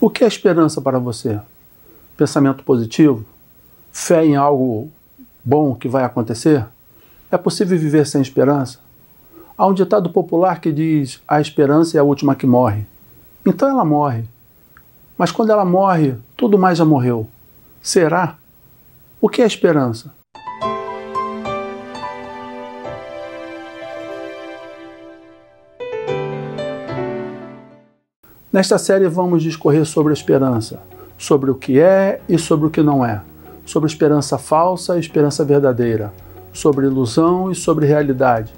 [0.00, 1.40] O que é esperança para você?
[2.16, 3.24] Pensamento positivo?
[3.90, 4.92] Fé em algo
[5.44, 6.64] bom que vai acontecer?
[7.32, 8.78] É possível viver sem esperança?
[9.56, 12.86] Há um ditado popular que diz: a esperança é a última que morre.
[13.44, 14.22] Então ela morre.
[15.16, 17.28] Mas quando ela morre, tudo mais já morreu.
[17.82, 18.36] Será?
[19.20, 20.14] O que é esperança?
[28.58, 30.80] Nesta série vamos discorrer sobre a esperança,
[31.16, 33.22] sobre o que é e sobre o que não é,
[33.64, 36.12] sobre esperança falsa e esperança verdadeira,
[36.52, 38.52] sobre ilusão e sobre realidade,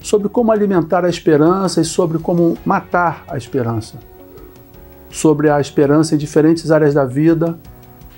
[0.00, 3.98] sobre como alimentar a esperança e sobre como matar a esperança,
[5.10, 7.58] sobre a esperança em diferentes áreas da vida.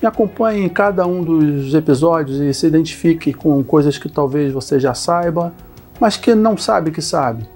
[0.00, 4.78] Me acompanhe em cada um dos episódios e se identifique com coisas que talvez você
[4.78, 5.52] já saiba,
[5.98, 7.48] mas que não sabe que sabe,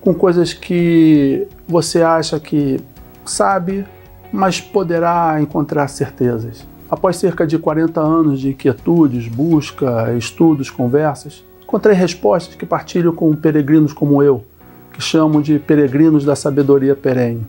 [0.00, 2.80] com coisas que você acha que
[3.28, 3.84] sabe,
[4.32, 6.66] mas poderá encontrar certezas.
[6.90, 13.34] Após cerca de 40 anos de inquietudes, busca, estudos, conversas, encontrei respostas que partilho com
[13.36, 14.44] peregrinos como eu,
[14.92, 17.46] que chamam de peregrinos da sabedoria perene.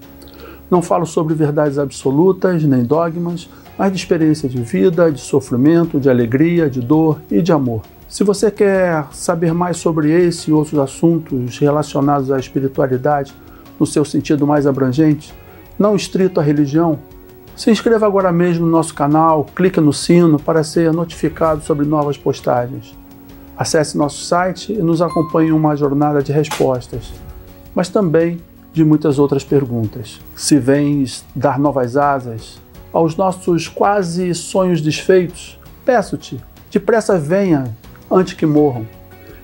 [0.70, 6.10] Não falo sobre verdades absolutas nem dogmas, mas de experiência de vida, de sofrimento, de
[6.10, 7.82] alegria, de dor e de amor.
[8.10, 13.34] Se você quer saber mais sobre esse e outros assuntos relacionados à espiritualidade
[13.80, 15.34] no seu sentido mais abrangente,
[15.80, 17.00] não estrito à religião,
[17.56, 22.18] se inscreva agora mesmo no nosso canal, clique no sino para ser notificado sobre novas
[22.18, 22.98] postagens.
[23.58, 27.12] Acesse nosso site e nos acompanhe em uma jornada de respostas,
[27.74, 28.42] mas também
[28.72, 30.20] de muitas outras perguntas.
[30.36, 32.62] Se vens dar novas asas
[32.94, 36.40] aos nossos quase sonhos desfeitos, peço-te,
[36.72, 37.76] depressa venha
[38.10, 38.88] antes que morram.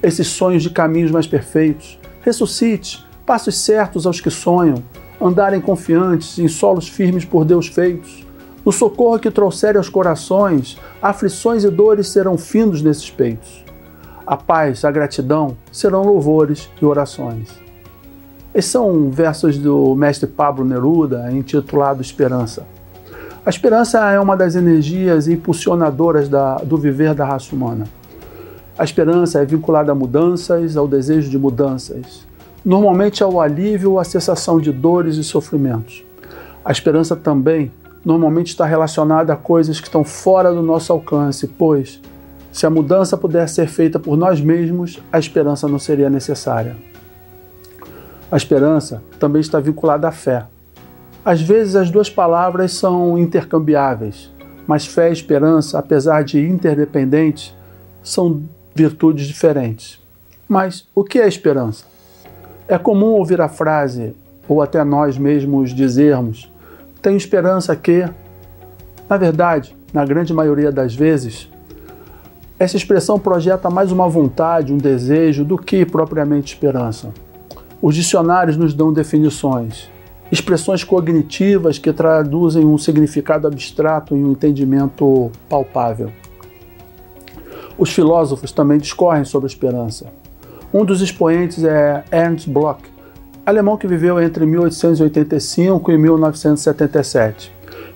[0.02, 4.84] Esses sonhos de caminhos mais perfeitos, ressuscite, passos certos aos que sonham,
[5.26, 8.26] andarem confiantes em solos firmes por Deus feitos.
[8.66, 13.64] No socorro que trouxerem aos corações, aflições e dores serão findos nesses peitos.
[14.26, 17.50] A paz, a gratidão serão louvores e orações.
[18.54, 22.66] Esses são versos do mestre Pablo Neruda, intitulado Esperança.
[23.46, 27.86] A esperança é uma das energias impulsionadoras da, do viver da raça humana.
[28.78, 32.26] A esperança é vinculada a mudanças, ao desejo de mudanças,
[32.66, 36.04] normalmente ao alívio ou à cessação de dores e sofrimentos.
[36.64, 37.72] A esperança também
[38.04, 42.02] normalmente está relacionada a coisas que estão fora do nosso alcance, pois,
[42.52, 46.76] se a mudança puder ser feita por nós mesmos, a esperança não seria necessária.
[48.32, 50.46] A esperança também está vinculada à fé.
[51.24, 54.32] Às vezes as duas palavras são intercambiáveis,
[54.66, 57.54] mas fé e esperança, apesar de interdependentes,
[58.04, 58.42] são
[58.74, 60.00] virtudes diferentes.
[60.48, 61.95] Mas o que é esperança?
[62.68, 64.16] É comum ouvir a frase,
[64.48, 66.52] ou até nós mesmos dizermos,
[67.02, 68.08] tenho esperança que.
[69.08, 71.48] Na verdade, na grande maioria das vezes,
[72.58, 77.14] essa expressão projeta mais uma vontade, um desejo, do que propriamente esperança.
[77.80, 79.88] Os dicionários nos dão definições,
[80.32, 86.12] expressões cognitivas que traduzem um significado abstrato em um entendimento palpável.
[87.78, 90.08] Os filósofos também discorrem sobre esperança.
[90.76, 92.82] Um dos expoentes é Ernst Bloch,
[93.46, 97.50] alemão que viveu entre 1885 e 1977.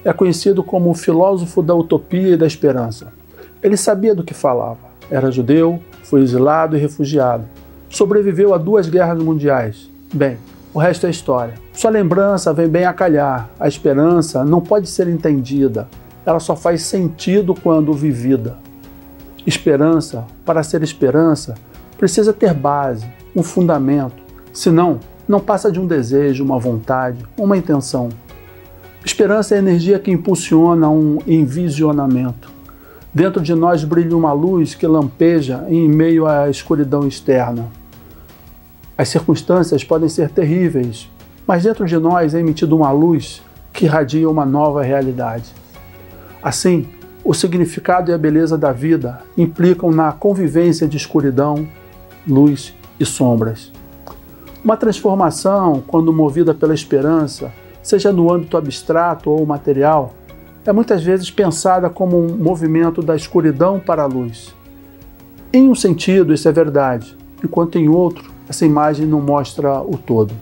[0.05, 3.11] É conhecido como o filósofo da utopia e da esperança.
[3.61, 4.77] Ele sabia do que falava.
[5.11, 7.43] Era judeu, foi exilado e refugiado.
[7.89, 9.89] Sobreviveu a duas guerras mundiais.
[10.13, 10.37] Bem,
[10.73, 11.55] o resto é história.
[11.73, 13.49] Sua lembrança vem bem a calhar.
[13.59, 15.89] A esperança não pode ser entendida.
[16.25, 18.55] Ela só faz sentido quando vivida.
[19.45, 21.55] Esperança, para ser esperança,
[21.99, 23.05] precisa ter base,
[23.35, 24.23] um fundamento.
[24.53, 28.09] Senão, não passa de um desejo, uma vontade, uma intenção.
[29.05, 32.49] Esperança é a energia que impulsiona um envisionamento.
[33.13, 37.67] Dentro de nós brilha uma luz que lampeja em meio à escuridão externa.
[38.97, 41.09] As circunstâncias podem ser terríveis,
[41.45, 43.41] mas dentro de nós é emitida uma luz
[43.73, 45.53] que irradia uma nova realidade.
[46.41, 46.87] Assim,
[47.23, 51.67] o significado e a beleza da vida implicam na convivência de escuridão,
[52.29, 53.71] luz e sombras.
[54.63, 60.13] Uma transformação, quando movida pela esperança, seja no âmbito abstrato ou material,
[60.65, 64.53] é muitas vezes pensada como um movimento da escuridão para a luz.
[65.51, 70.33] Em um sentido, isso é verdade, enquanto em outro, essa imagem não mostra o todo.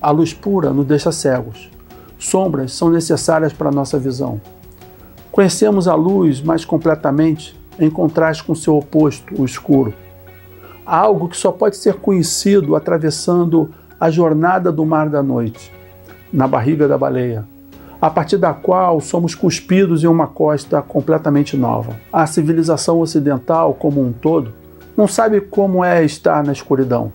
[0.00, 1.70] A luz pura nos deixa cegos.
[2.18, 4.40] Sombras são necessárias para a nossa visão.
[5.30, 9.92] Conhecemos a luz mais completamente em contraste com seu oposto, o escuro
[10.86, 15.72] algo que só pode ser conhecido atravessando a jornada do mar da noite,
[16.32, 17.44] na barriga da baleia.
[18.00, 21.96] a partir da qual somos cuspidos em uma costa completamente nova.
[22.12, 24.52] A civilização ocidental, como um todo,
[24.96, 27.12] não sabe como é estar na escuridão.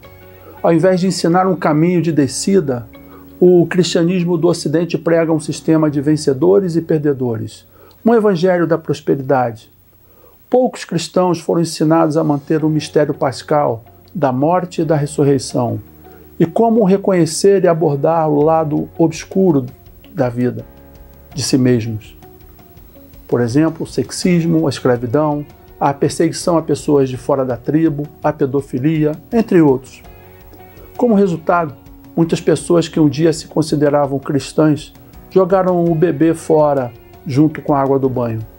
[0.61, 2.87] Ao invés de ensinar um caminho de descida,
[3.39, 7.65] o cristianismo do Ocidente prega um sistema de vencedores e perdedores,
[8.05, 9.71] um evangelho da prosperidade.
[10.51, 15.79] Poucos cristãos foram ensinados a manter o mistério pascal da morte e da ressurreição,
[16.37, 19.65] e como reconhecer e abordar o lado obscuro
[20.13, 20.65] da vida,
[21.33, 22.17] de si mesmos.
[23.29, 25.45] Por exemplo, o sexismo, a escravidão,
[25.79, 30.03] a perseguição a pessoas de fora da tribo, a pedofilia, entre outros.
[30.97, 31.73] Como resultado,
[32.13, 34.91] muitas pessoas que um dia se consideravam cristãs
[35.29, 36.91] jogaram o bebê fora
[37.25, 38.50] junto com a água do banho,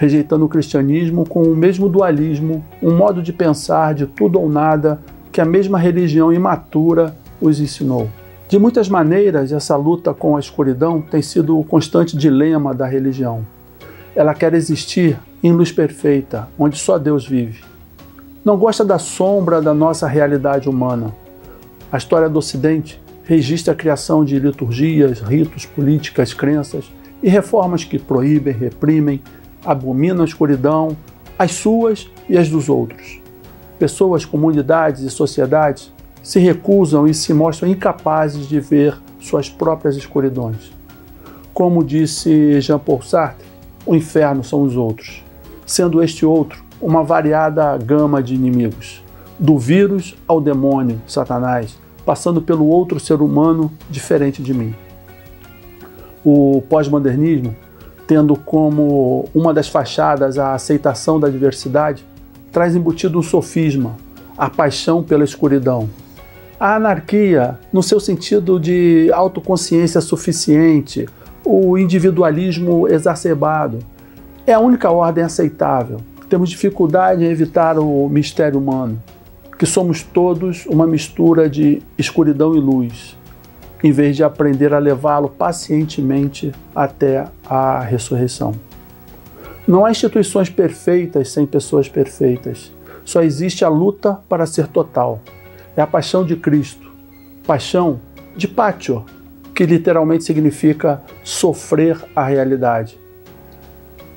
[0.00, 4.98] rejeitando o cristianismo com o mesmo dualismo, um modo de pensar de tudo ou nada
[5.30, 8.08] que a mesma religião imatura os ensinou.
[8.48, 13.44] De muitas maneiras, essa luta com a escuridão tem sido o constante dilema da religião.
[14.16, 17.62] Ela quer existir em luz perfeita, onde só Deus vive.
[18.42, 21.14] Não gosta da sombra da nossa realidade humana.
[21.92, 26.90] A história do Ocidente registra a criação de liturgias, ritos, políticas, crenças
[27.22, 29.20] e reformas que proíbem, reprimem,
[29.64, 30.96] abominam a escuridão,
[31.38, 33.20] as suas e as dos outros.
[33.78, 35.92] Pessoas, comunidades e sociedades
[36.22, 40.72] se recusam e se mostram incapazes de ver suas próprias escuridões.
[41.54, 43.46] Como disse Jean-Paul Sartre,
[43.86, 45.22] o inferno são os outros
[45.70, 49.04] sendo este outro uma variada gama de inimigos,
[49.38, 54.74] do vírus ao demônio, Satanás, passando pelo outro ser humano diferente de mim.
[56.24, 57.54] O pós-modernismo,
[58.10, 62.04] tendo como uma das fachadas a aceitação da diversidade,
[62.50, 63.94] traz embutido um sofisma,
[64.36, 65.88] a paixão pela escuridão.
[66.58, 71.06] A anarquia, no seu sentido de autoconsciência suficiente,
[71.44, 73.78] o individualismo exacerbado,
[74.44, 76.00] é a única ordem aceitável.
[76.28, 79.00] Temos dificuldade em evitar o mistério humano,
[79.56, 83.16] que somos todos uma mistura de escuridão e luz,
[83.82, 88.54] em vez de aprender a levá-lo pacientemente até a ressurreição.
[89.66, 92.72] Não há instituições perfeitas sem pessoas perfeitas.
[93.04, 95.20] Só existe a luta para ser total.
[95.76, 96.90] É a paixão de Cristo.
[97.46, 98.00] Paixão
[98.36, 99.04] de pátio,
[99.54, 102.98] que literalmente significa sofrer a realidade.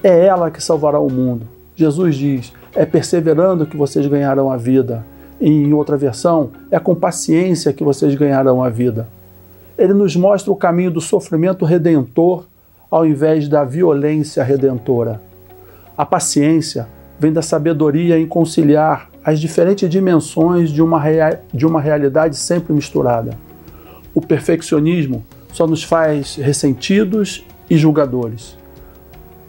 [0.03, 1.47] É ela que salvará o mundo.
[1.75, 5.05] Jesus diz: é perseverando que vocês ganharão a vida.
[5.39, 9.07] E em outra versão, é com paciência que vocês ganharão a vida.
[9.77, 12.45] Ele nos mostra o caminho do sofrimento redentor
[12.89, 15.19] ao invés da violência redentora.
[15.97, 16.87] A paciência
[17.19, 21.01] vem da sabedoria em conciliar as diferentes dimensões de uma,
[21.51, 23.35] de uma realidade sempre misturada.
[24.13, 28.57] O perfeccionismo só nos faz ressentidos e julgadores.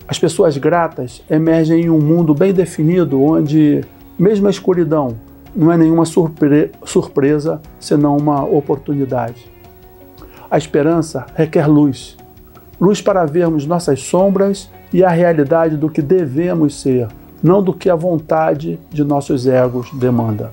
[0.08, 3.82] As pessoas gratas emergem em um mundo bem definido onde,
[4.18, 5.16] mesmo a escuridão,
[5.54, 9.53] não é nenhuma surpre surpresa, senão uma oportunidade.
[10.54, 12.16] A esperança requer luz
[12.80, 17.08] luz para vermos nossas sombras e a realidade do que devemos ser,
[17.42, 20.52] não do que a vontade de nossos egos demanda.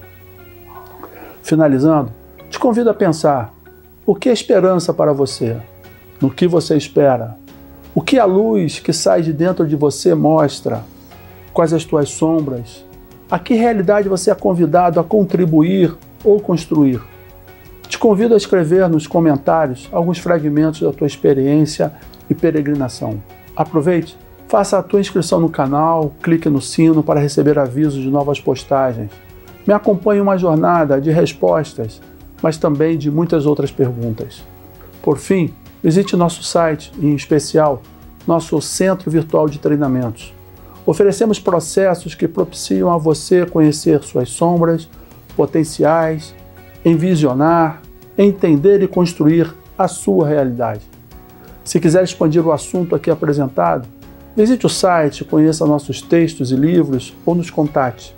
[1.43, 2.11] Finalizando,
[2.49, 3.53] te convido a pensar:
[4.03, 5.57] o que é esperança para você?
[6.19, 7.37] No que você espera?
[7.93, 10.83] O que a luz que sai de dentro de você mostra?
[11.53, 12.83] Quais as tuas sombras?
[13.29, 17.10] A que realidade você é convidado a contribuir ou construir?
[17.91, 21.91] Te convido a escrever nos comentários alguns fragmentos da tua experiência
[22.29, 23.21] e peregrinação.
[23.53, 24.17] Aproveite,
[24.47, 29.11] faça a tua inscrição no canal, clique no sino para receber avisos de novas postagens.
[29.67, 32.01] Me acompanhe uma jornada de respostas,
[32.41, 34.41] mas também de muitas outras perguntas.
[35.03, 37.81] Por fim, Visite nosso site, em especial
[38.27, 40.31] nosso Centro Virtual de Treinamentos.
[40.85, 44.87] Oferecemos processos que propiciam a você conhecer suas sombras,
[45.35, 46.35] potenciais,
[46.85, 47.80] envisionar,
[48.23, 50.81] entender e construir a sua realidade.
[51.63, 53.87] Se quiser expandir o assunto aqui apresentado,
[54.35, 58.15] visite o site, conheça nossos textos e livros ou nos contate.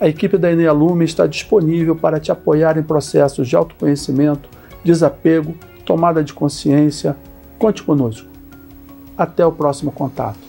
[0.00, 4.48] A equipe da Enea Lume está disponível para te apoiar em processos de autoconhecimento,
[4.84, 7.16] desapego tomada de consciência.
[7.58, 8.28] Conte conosco.
[9.16, 10.43] Até o próximo contato.